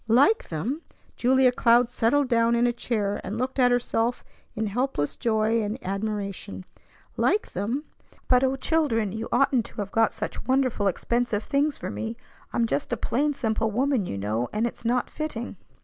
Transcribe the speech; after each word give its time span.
"Like 0.07 0.49
them!" 0.49 0.81
Julia 1.15 1.51
Cloud 1.51 1.87
settled 1.87 2.27
down 2.27 2.55
in 2.55 2.65
a 2.65 2.73
chair, 2.73 3.21
and 3.23 3.37
looked 3.37 3.59
at 3.59 3.69
herself 3.69 4.23
in 4.55 4.65
helpless 4.65 5.15
joy 5.15 5.61
and 5.61 5.77
admiration. 5.85 6.65
Like 7.17 7.53
them! 7.53 7.83
"But 8.27 8.43
O 8.43 8.55
children! 8.55 9.11
You 9.11 9.27
oughtn't 9.31 9.65
to 9.67 9.75
have 9.75 9.91
got 9.91 10.11
such 10.11 10.43
wonderful, 10.47 10.87
expensive 10.87 11.43
things 11.43 11.77
for 11.77 11.91
me. 11.91 12.17
I'm 12.51 12.65
just 12.65 12.91
a 12.91 12.97
plain, 12.97 13.35
simple 13.35 13.69
woman, 13.69 14.07
you 14.07 14.17
know, 14.17 14.47
and 14.51 14.65
it's 14.65 14.83
not 14.83 15.07
fitting." 15.07 15.55